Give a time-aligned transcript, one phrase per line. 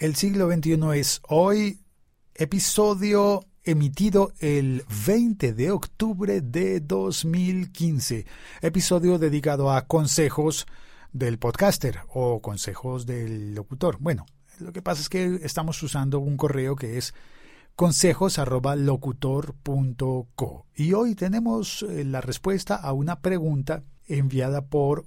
[0.00, 1.84] El siglo XXI es hoy
[2.34, 8.24] episodio emitido el 20 de octubre de 2015.
[8.62, 10.66] Episodio dedicado a consejos
[11.12, 13.98] del podcaster o consejos del locutor.
[14.00, 14.24] Bueno,
[14.58, 17.12] lo que pasa es que estamos usando un correo que es
[17.76, 25.04] consejos@locutor.co y hoy tenemos eh, la respuesta a una pregunta enviada por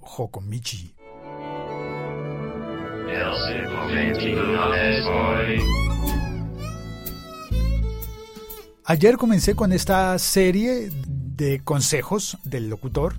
[8.86, 13.14] Ayer comencé con esta serie de consejos del locutor.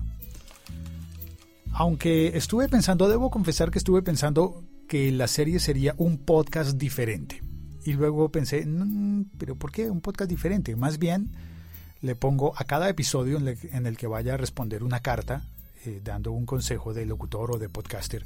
[1.72, 7.42] Aunque estuve pensando, debo confesar que estuve pensando que la serie sería un podcast diferente.
[7.84, 10.76] Y luego pensé, mm, pero ¿por qué un podcast diferente?
[10.76, 11.30] Más bien
[12.00, 15.42] le pongo a cada episodio en, el que vaya a responder una carta,
[15.84, 18.24] eh, dando un consejo de locutor o de podcaster.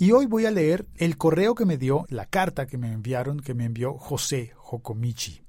[0.00, 3.38] Y hoy voy a leer el correo que me dio, la carta que me enviaron,
[3.38, 5.44] que me envió José Jocomichi.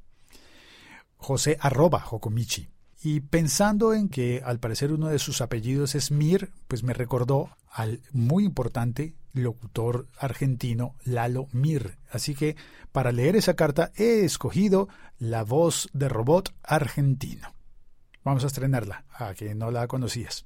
[1.18, 2.70] José arroba Jocomichi.
[3.04, 7.50] Y pensando en que al parecer uno de sus apellidos es Mir, pues me recordó
[7.70, 11.98] al muy importante locutor argentino Lalo Mir.
[12.10, 12.56] Así que
[12.92, 14.88] para leer esa carta he escogido
[15.20, 17.54] la voz de robot argentino.
[18.24, 20.46] Vamos a estrenarla, a que no la conocías.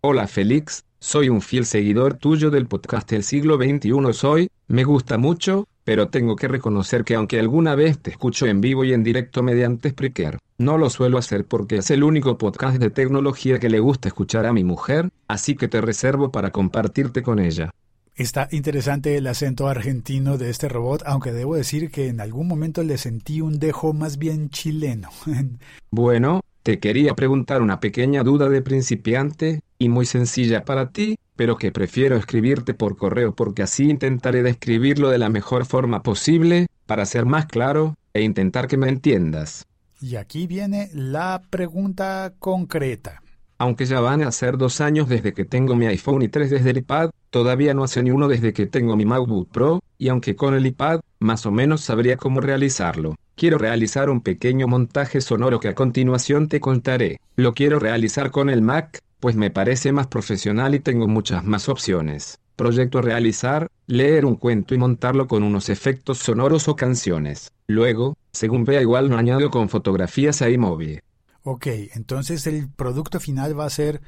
[0.00, 5.18] Hola Félix, soy un fiel seguidor tuyo del podcast del siglo XXI soy, me gusta
[5.18, 9.04] mucho, pero tengo que reconocer que aunque alguna vez te escucho en vivo y en
[9.04, 13.70] directo mediante Spreaker, no lo suelo hacer porque es el único podcast de tecnología que
[13.70, 17.70] le gusta escuchar a mi mujer, así que te reservo para compartirte con ella.
[18.14, 22.82] Está interesante el acento argentino de este robot, aunque debo decir que en algún momento
[22.82, 25.08] le sentí un dejo más bien chileno.
[25.90, 31.56] bueno, te quería preguntar una pequeña duda de principiante, y muy sencilla para ti, pero
[31.56, 37.06] que prefiero escribirte por correo porque así intentaré describirlo de la mejor forma posible, para
[37.06, 39.66] ser más claro, e intentar que me entiendas.
[40.02, 43.22] Y aquí viene la pregunta concreta.
[43.58, 46.70] Aunque ya van a ser dos años desde que tengo mi iPhone y tres desde
[46.70, 50.34] el iPad, todavía no hace ni uno desde que tengo mi MacBook Pro, y aunque
[50.34, 53.16] con el iPad, más o menos sabría cómo realizarlo.
[53.34, 57.20] Quiero realizar un pequeño montaje sonoro que a continuación te contaré.
[57.36, 61.68] Lo quiero realizar con el Mac, pues me parece más profesional y tengo muchas más
[61.68, 62.38] opciones.
[62.60, 67.52] Proyecto realizar, leer un cuento y montarlo con unos efectos sonoros o canciones.
[67.66, 71.02] Luego, según vea igual lo añado con fotografías a iMovie.
[71.42, 74.02] Ok, entonces el producto final va a ser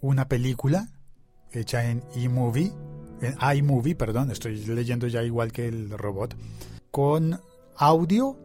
[0.00, 0.88] una película
[1.52, 2.72] hecha en iMovie,
[3.20, 6.36] en iMovie, perdón, estoy leyendo ya igual que el robot,
[6.90, 7.40] con
[7.76, 8.36] audio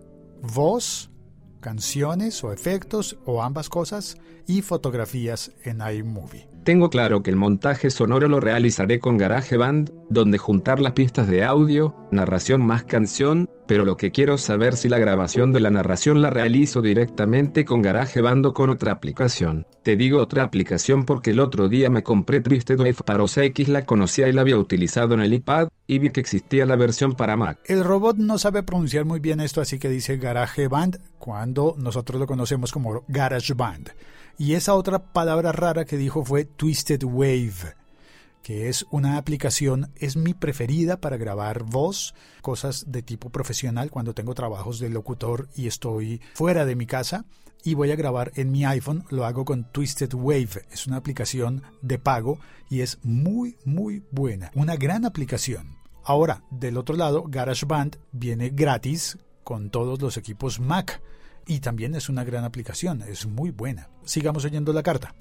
[0.43, 1.09] voz,
[1.59, 6.47] canciones o efectos o ambas cosas y fotografías en iMovie.
[6.69, 11.43] Tengo claro que el montaje sonoro lo realizaré con GarageBand, donde juntar las pistas de
[11.43, 16.21] audio, narración más canción, pero lo que quiero saber si la grabación de la narración
[16.21, 19.65] la realizo directamente con GarageBand o con otra aplicación.
[19.81, 23.67] Te digo otra aplicación porque el otro día me compré Twisted Wave para OS X,
[23.67, 27.15] la conocía y la había utilizado en el iPad, y vi que existía la versión
[27.15, 27.57] para Mac.
[27.65, 32.27] El robot no sabe pronunciar muy bien esto, así que dice GarageBand cuando nosotros lo
[32.27, 33.89] conocemos como GarageBand.
[34.39, 37.75] Y esa otra palabra rara que dijo fue Twisted Wave,
[38.41, 44.13] que es una aplicación, es mi preferida para grabar voz, cosas de tipo profesional cuando
[44.13, 47.25] tengo trabajos de locutor y estoy fuera de mi casa
[47.65, 50.65] y voy a grabar en mi iPhone, lo hago con Twisted Wave.
[50.71, 52.39] Es una aplicación de pago
[52.69, 54.51] y es muy, muy buena.
[54.55, 55.75] Una gran aplicación.
[56.05, 61.01] Ahora, del otro lado, GarageBand viene gratis con todos los equipos Mac
[61.49, 63.89] y también es una gran aplicación, es muy buena.
[64.05, 65.15] Sigamos oyendo la carta.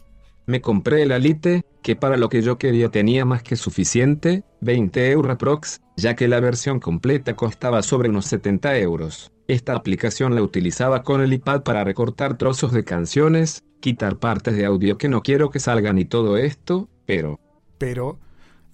[0.45, 5.11] Me compré el Alite, que para lo que yo quería tenía más que suficiente, 20
[5.11, 9.33] euros aprox, ya que la versión completa costaba sobre unos 70 euros.
[9.47, 14.67] Esta aplicación la utilizaba con el iPad para recortar trozos de canciones, quitar partes de
[14.67, 17.41] audio que no quiero que salgan y todo esto, pero...
[17.79, 18.19] Pero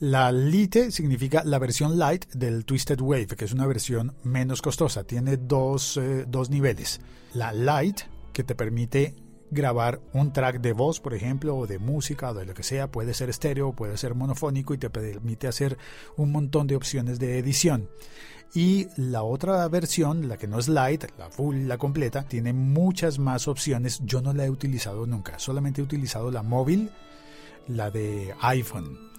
[0.01, 5.05] la Lite significa la versión light del Twisted Wave, que es una versión menos costosa.
[5.05, 7.01] Tiene dos, eh, dos niveles.
[7.33, 8.01] La light,
[8.33, 9.15] que te permite
[9.51, 12.91] grabar un track de voz, por ejemplo, o de música, o de lo que sea,
[12.91, 15.79] puede ser estéreo, puede ser monofónico y te permite hacer
[16.17, 17.89] un montón de opciones de edición.
[18.53, 23.19] Y la otra versión, la que no es light, la full, la completa, tiene muchas
[23.19, 24.01] más opciones.
[24.05, 26.91] Yo no la he utilizado nunca, solamente he utilizado la móvil
[27.69, 29.14] la de iPhone.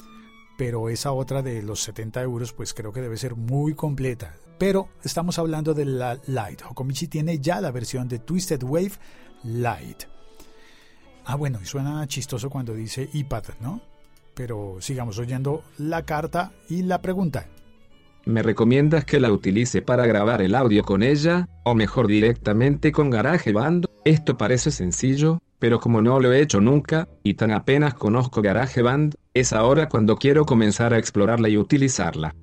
[0.58, 4.36] Pero esa otra de los 70 euros, pues creo que debe ser muy completa.
[4.58, 6.64] Pero estamos hablando de la Lite.
[6.70, 8.94] Hokomichi tiene ya la versión de Twisted Wave
[9.44, 10.08] Lite.
[11.26, 13.82] Ah, bueno, y suena chistoso cuando dice iPad, ¿no?
[14.34, 17.48] Pero sigamos oyendo la carta y la pregunta.
[18.26, 23.10] ¿Me recomiendas que la utilice para grabar el audio con ella, o mejor directamente con
[23.10, 23.86] GarageBand?
[24.04, 29.16] Esto parece sencillo, pero como no lo he hecho nunca, y tan apenas conozco GarageBand,
[29.36, 32.34] es ahora cuando quiero comenzar a explorarla y utilizarla.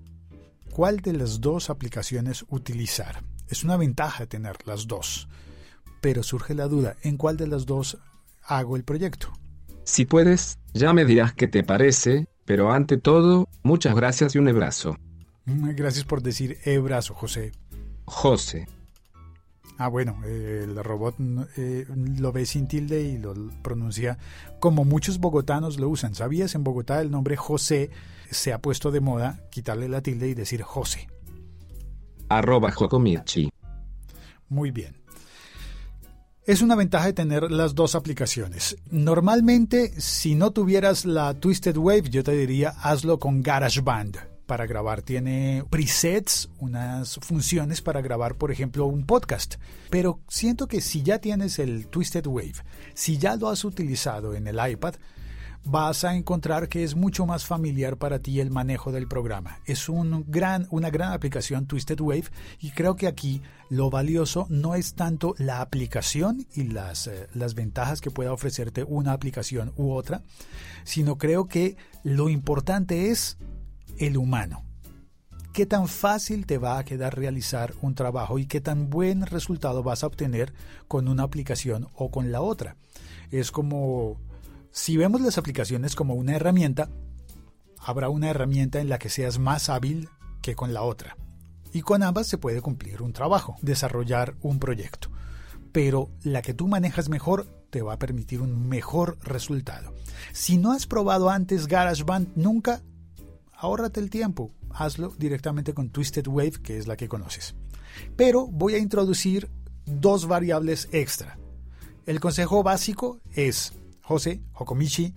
[0.70, 3.24] ¿Cuál de las dos aplicaciones utilizar?
[3.48, 5.26] Es una ventaja tener las dos,
[6.02, 7.98] pero surge la duda, ¿en cuál de las dos
[8.44, 9.32] hago el proyecto?
[9.84, 14.48] Si puedes, ya me dirás qué te parece, pero ante todo, muchas gracias y un
[14.48, 14.96] abrazo.
[15.46, 17.52] Mm, gracias por decir abrazo, José.
[18.04, 18.66] José.
[19.78, 21.16] Ah, bueno, eh, el robot
[21.56, 21.86] eh,
[22.18, 24.18] lo ve sin tilde y lo pronuncia
[24.60, 26.14] como muchos bogotanos lo usan.
[26.14, 26.54] ¿Sabías?
[26.54, 27.90] En Bogotá el nombre José
[28.30, 31.08] se ha puesto de moda quitarle la tilde y decir José.
[32.28, 33.50] Arroba Jocomichi.
[34.48, 34.96] Muy bien.
[36.44, 38.76] Es una ventaja de tener las dos aplicaciones.
[38.90, 45.02] Normalmente, si no tuvieras la Twisted Wave, yo te diría hazlo con GarageBand para grabar.
[45.02, 49.56] Tiene presets, unas funciones para grabar, por ejemplo, un podcast.
[49.90, 52.54] Pero siento que si ya tienes el Twisted Wave,
[52.94, 54.94] si ya lo has utilizado en el iPad,
[55.64, 59.60] vas a encontrar que es mucho más familiar para ti el manejo del programa.
[59.64, 62.24] Es un gran, una gran aplicación Twisted Wave
[62.60, 67.54] y creo que aquí lo valioso no es tanto la aplicación y las, eh, las
[67.54, 70.22] ventajas que pueda ofrecerte una aplicación u otra,
[70.84, 73.38] sino creo que lo importante es
[74.06, 74.64] el humano.
[75.52, 79.82] ¿Qué tan fácil te va a quedar realizar un trabajo y qué tan buen resultado
[79.82, 80.52] vas a obtener
[80.88, 82.76] con una aplicación o con la otra?
[83.30, 84.20] Es como,
[84.72, 86.88] si vemos las aplicaciones como una herramienta,
[87.78, 90.08] habrá una herramienta en la que seas más hábil
[90.40, 91.16] que con la otra.
[91.72, 95.10] Y con ambas se puede cumplir un trabajo, desarrollar un proyecto.
[95.70, 99.94] Pero la que tú manejas mejor te va a permitir un mejor resultado.
[100.32, 102.82] Si no has probado antes GarageBand nunca,
[103.62, 107.54] ahórrate el tiempo, hazlo directamente con Twisted Wave, que es la que conoces.
[108.16, 109.48] Pero voy a introducir
[109.86, 111.38] dos variables extra.
[112.04, 113.72] El consejo básico es,
[114.02, 115.14] José, Hokomichi,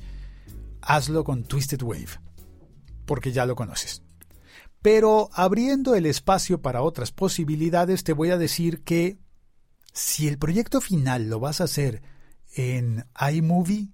[0.82, 2.20] hazlo con Twisted Wave,
[3.08, 4.04] porque ya lo conoces.
[4.84, 9.18] Pero abriendo el espacio para otras posibilidades, te voy a decir que
[9.92, 12.04] si el proyecto final lo vas a hacer
[12.56, 13.90] en iMovie,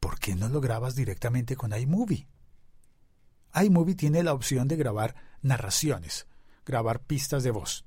[0.00, 2.26] ¿por qué no lo grabas directamente con iMovie?
[3.64, 6.26] iMovie tiene la opción de grabar narraciones,
[6.64, 7.84] grabar pistas de voz.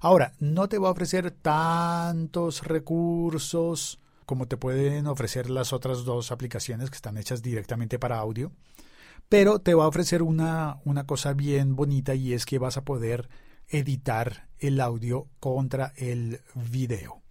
[0.00, 6.32] Ahora, no te va a ofrecer tantos recursos como te pueden ofrecer las otras dos
[6.32, 8.52] aplicaciones que están hechas directamente para audio,
[9.28, 12.84] pero te va a ofrecer una, una cosa bien bonita y es que vas a
[12.84, 13.28] poder
[13.68, 17.25] editar el audio contra el video.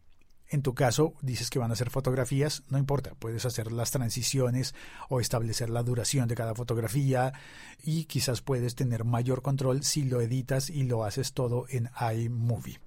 [0.50, 4.76] En tu caso, dices que van a ser fotografías, no importa, puedes hacer las transiciones
[5.10, 7.34] o establecer la duración de cada fotografía
[7.84, 12.80] y quizás puedes tener mayor control si lo editas y lo haces todo en iMovie.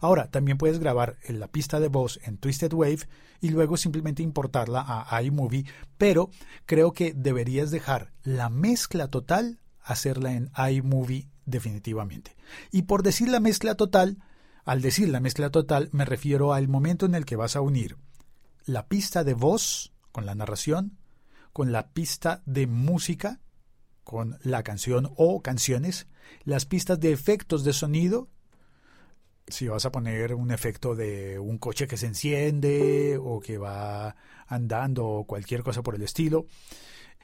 [0.00, 3.00] Ahora, también puedes grabar en la pista de voz en Twisted Wave
[3.40, 5.66] y luego simplemente importarla a iMovie,
[5.98, 6.30] pero
[6.66, 12.36] creo que deberías dejar la mezcla total, hacerla en iMovie definitivamente.
[12.72, 14.18] Y por decir la mezcla total,
[14.64, 17.96] al decir la mezcla total me refiero al momento en el que vas a unir
[18.64, 20.98] la pista de voz con la narración,
[21.52, 23.40] con la pista de música,
[24.04, 26.06] con la canción o canciones,
[26.44, 28.28] las pistas de efectos de sonido,
[29.46, 34.16] si vas a poner un efecto de un coche que se enciende o que va
[34.46, 36.46] andando o cualquier cosa por el estilo.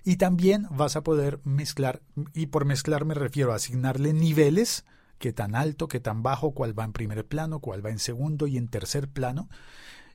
[0.05, 2.03] Y también vas a poder mezclar,
[2.35, 4.85] y por mezclar me refiero a asignarle niveles
[5.21, 8.47] qué tan alto, qué tan bajo, cuál va en primer plano, cuál va en segundo
[8.47, 9.51] y en tercer plano,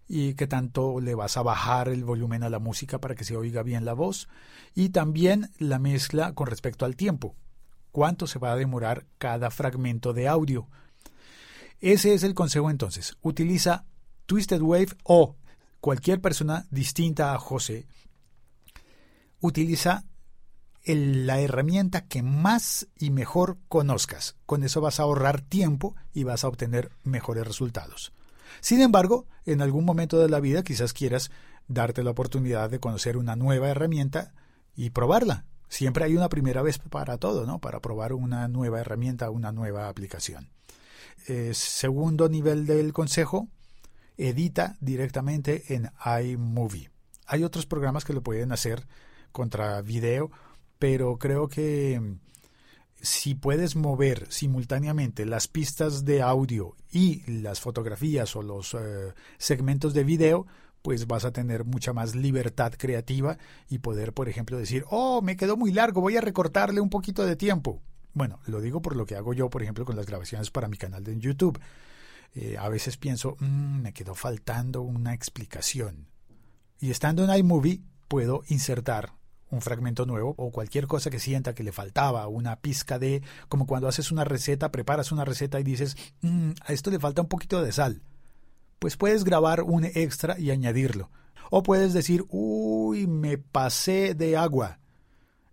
[0.08, 3.38] y qué tanto le vas a bajar el volumen a la música para que se
[3.38, 4.28] oiga bien la voz,
[4.74, 7.36] y también la mezcla con respecto al tiempo,
[7.92, 10.68] cuánto se va a demorar cada fragmento de audio.
[11.82, 13.16] Ese es el consejo entonces.
[13.22, 13.86] Utiliza
[14.26, 15.36] Twisted Wave o
[15.82, 17.86] cualquier persona distinta a José.
[19.40, 20.04] Utiliza
[20.86, 24.36] la herramienta que más y mejor conozcas.
[24.46, 28.14] Con eso vas a ahorrar tiempo y vas a obtener mejores resultados.
[28.62, 31.32] Sin embargo, en algún momento de la vida quizás quieras
[31.68, 34.34] darte la oportunidad de conocer una nueva herramienta
[34.76, 35.46] y probarla.
[35.68, 37.60] Siempre hay una primera vez para todo, ¿no?
[37.60, 40.50] Para probar una nueva herramienta, una nueva aplicación.
[41.28, 43.48] Eh, segundo nivel del consejo,
[44.18, 45.92] edita directamente en
[46.24, 46.92] iMovie.
[47.26, 48.86] Hay otros programas que lo pueden hacer
[49.32, 50.32] contra video,
[50.86, 52.20] pero creo que mm,
[53.02, 59.96] si puedes mover simultáneamente las pistas de audio y las fotografías o los eh, segmentos
[59.96, 60.46] de video,
[60.84, 65.36] pues vas a tener mucha más libertad creativa y poder, por ejemplo, decir, oh, me
[65.36, 67.82] quedó muy largo, voy a recortarle un poquito de tiempo.
[68.14, 70.78] Bueno, lo digo por lo que hago yo, por ejemplo, con las grabaciones para mi
[70.78, 71.60] canal de YouTube.
[72.36, 76.10] Eh, a veces pienso, mm, me quedó faltando una explicación.
[76.80, 79.14] Y estando en iMovie, puedo insertar
[79.56, 83.66] un fragmento nuevo o cualquier cosa que sienta que le faltaba, una pizca de, como
[83.66, 87.28] cuando haces una receta, preparas una receta y dices, mm, a esto le falta un
[87.28, 88.02] poquito de sal.
[88.80, 91.10] Pues puedes grabar un extra y añadirlo.
[91.50, 94.80] O puedes decir, uy, me pasé de agua.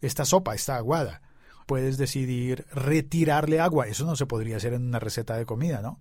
[0.00, 1.22] Esta sopa está aguada.
[1.66, 3.86] Puedes decidir retirarle agua.
[3.86, 6.00] Eso no se podría hacer en una receta de comida, ¿no?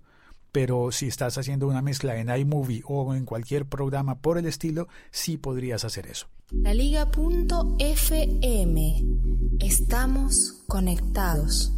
[0.51, 4.88] Pero si estás haciendo una mezcla en iMovie o en cualquier programa por el estilo,
[5.12, 6.27] sí podrías hacer eso.
[6.51, 7.15] La Liga.fm.
[9.60, 11.72] Estamos conectados.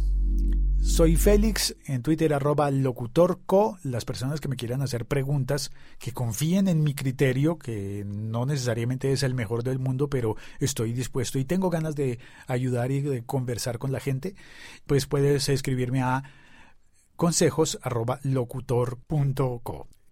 [0.84, 3.78] Soy Félix, en Twitter arroba locutorco.
[3.82, 9.10] Las personas que me quieran hacer preguntas, que confíen en mi criterio, que no necesariamente
[9.10, 13.24] es el mejor del mundo, pero estoy dispuesto y tengo ganas de ayudar y de
[13.24, 14.34] conversar con la gente,
[14.86, 16.22] pues puedes escribirme a
[17.16, 17.78] consejos.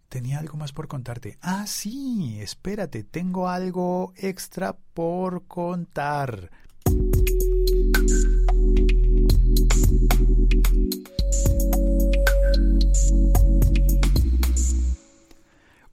[0.08, 1.38] Tenía algo más por contarte.
[1.40, 6.50] Ah, sí, espérate, tengo algo extra por contar.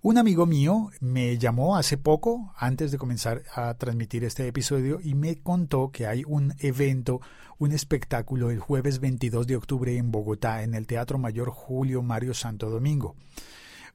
[0.10, 5.14] Un amigo mío me llamó hace poco, antes de comenzar a transmitir este episodio, y
[5.14, 7.22] me contó que hay un evento,
[7.60, 12.34] un espectáculo el jueves 22 de octubre en Bogotá, en el Teatro Mayor Julio Mario
[12.34, 13.18] Santo Domingo.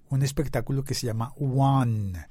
[0.08, 2.28] Un espectáculo que se llama One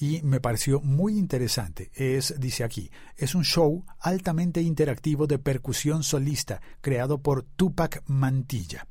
[0.00, 1.92] y me pareció muy interesante.
[1.94, 8.88] Es, dice aquí, es un show altamente interactivo de percusión solista creado por Tupac Mantilla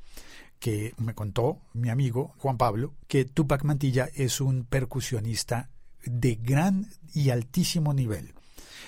[0.59, 5.69] que me contó mi amigo Juan Pablo que Tupac Mantilla es un percusionista
[6.05, 8.33] de gran y altísimo nivel.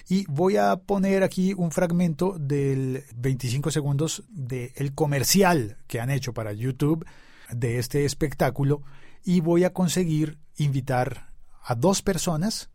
[0.07, 6.33] Y voy a poner aquí un fragmento del 25 segundos del comercial que han hecho
[6.33, 7.05] para YouTube
[7.51, 8.81] de este espectáculo
[9.23, 11.27] y voy a conseguir invitar
[11.63, 12.69] a dos personas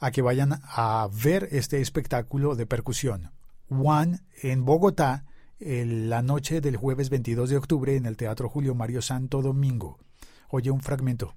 [0.00, 3.32] a que vayan a ver este espectáculo de percusión.
[3.68, 5.24] One en Bogotá
[5.60, 9.98] la noche del jueves 22 de octubre en el Teatro Julio Mario Santo Domingo.
[10.50, 11.34] Oye un fragmento.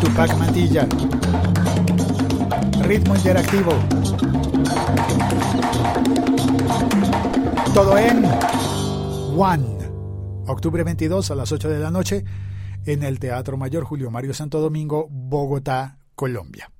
[0.00, 0.86] Tupac Mantilla.
[2.82, 3.72] Ritmo interactivo.
[7.72, 8.24] Todo en
[9.36, 9.78] One.
[10.46, 12.24] Octubre 22 a las 8 de la noche
[12.86, 16.70] en el Teatro Mayor Julio Mario Santo Domingo, Bogotá, Colombia.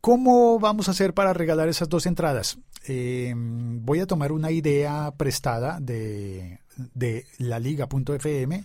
[0.00, 2.58] ¿Cómo vamos a hacer para regalar esas dos entradas?
[2.84, 8.64] Em, voy a tomar una idea prestada de, de la liga.fm.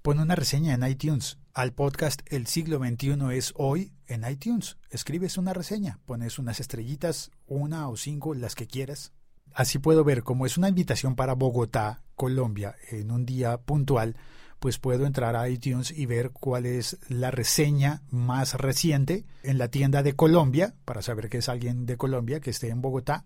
[0.00, 4.78] Pon una reseña en iTunes al podcast El siglo XXI es hoy en iTunes.
[4.90, 9.12] Escribes una reseña, pones unas estrellitas, una o cinco, las que quieras.
[9.52, 14.16] Así puedo ver cómo es una invitación para Bogotá, Colombia, en un día puntual
[14.62, 19.66] pues puedo entrar a iTunes y ver cuál es la reseña más reciente en la
[19.66, 23.24] tienda de Colombia, para saber que es alguien de Colombia que esté en Bogotá,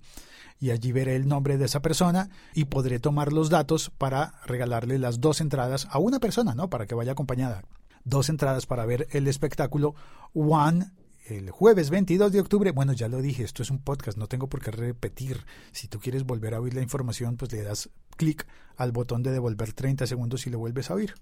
[0.58, 4.98] y allí veré el nombre de esa persona y podré tomar los datos para regalarle
[4.98, 6.70] las dos entradas a una persona, ¿no?
[6.70, 7.64] Para que vaya acompañada.
[8.04, 9.94] Dos entradas para ver el espectáculo
[10.32, 10.86] One
[11.28, 12.70] el jueves 22 de octubre.
[12.70, 15.44] Bueno, ya lo dije, esto es un podcast, no tengo por qué repetir.
[15.72, 19.32] Si tú quieres volver a oír la información, pues le das clic al botón de
[19.32, 21.14] devolver 30 segundos y lo vuelves a oír.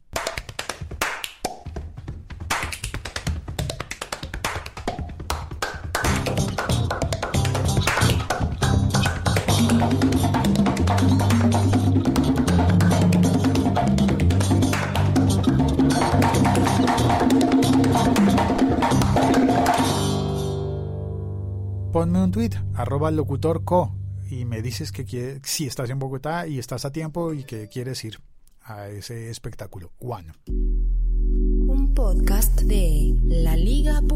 [21.95, 23.95] Ponme un tweet, arroba locutorco,
[24.29, 28.05] y me dices que si estás en Bogotá y estás a tiempo y que quieres
[28.05, 28.19] ir
[28.63, 29.93] a ese espectáculo.
[30.01, 30.33] One.
[30.49, 34.09] Un podcast de laliga.fm.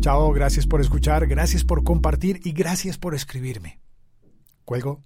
[0.00, 3.78] Chao, gracias por escuchar, gracias por compartir y gracias por escribirme.
[4.64, 5.04] Cuelgo.